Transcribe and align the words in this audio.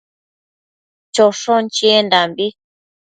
choshon 1.13 1.63
chiendambi 1.75 2.47